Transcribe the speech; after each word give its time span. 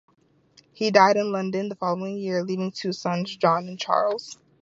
He 0.73 0.89
died 0.89 1.15
in 1.15 1.31
London 1.31 1.69
the 1.69 1.75
following 1.75 2.17
year, 2.17 2.41
leaving 2.43 2.71
two 2.71 2.91
sons, 2.91 3.35
John 3.37 3.67
and 3.67 3.77
Charles. 3.77 4.35